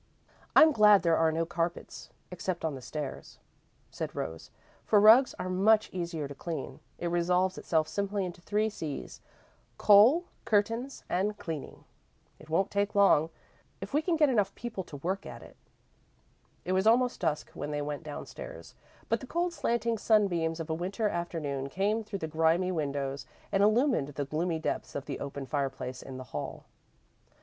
"I'm 0.55 0.71
glad 0.71 1.03
there 1.03 1.15
are 1.15 1.31
no 1.31 1.45
carpets, 1.45 2.09
except 2.31 2.65
on 2.65 2.73
the 2.73 2.81
stairs," 2.81 3.37
said 3.91 4.15
Rose, 4.15 4.49
"for 4.83 4.99
rugs 4.99 5.35
are 5.37 5.47
much 5.47 5.91
easier 5.93 6.27
to 6.27 6.33
clean. 6.33 6.79
It 6.97 7.09
resolves 7.11 7.55
itself 7.55 7.87
simply 7.87 8.25
into 8.25 8.41
three 8.41 8.67
C's 8.67 9.21
coal, 9.77 10.25
curtains, 10.43 11.03
and 11.07 11.37
cleaning. 11.37 11.83
It 12.39 12.49
won't 12.49 12.71
take 12.71 12.95
long, 12.95 13.29
if 13.79 13.93
we 13.93 14.01
can 14.01 14.15
get 14.15 14.27
enough 14.27 14.55
people 14.55 14.83
to 14.85 14.97
work 14.97 15.27
at 15.27 15.43
it." 15.43 15.55
It 16.65 16.71
was 16.73 16.87
almost 16.87 17.19
dusk 17.19 17.51
when 17.51 17.69
they 17.69 17.83
went 17.83 18.01
downstairs, 18.01 18.73
but 19.07 19.19
the 19.19 19.27
cold 19.27 19.53
slanting 19.53 19.99
sunbeams 19.99 20.59
of 20.59 20.71
a 20.71 20.73
Winter 20.73 21.09
afternoon 21.09 21.69
came 21.69 22.03
through 22.03 22.17
the 22.25 22.27
grimy 22.27 22.71
windows 22.71 23.27
and 23.51 23.61
illumined 23.61 24.07
the 24.07 24.25
gloomy 24.25 24.57
depths 24.57 24.95
of 24.95 25.05
the 25.05 25.19
open 25.19 25.45
fireplace 25.45 26.01
in 26.01 26.17
the 26.17 26.23
hall. 26.33 26.65